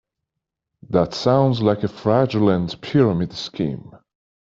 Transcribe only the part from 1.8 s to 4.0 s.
a fraudulent pyramid scheme.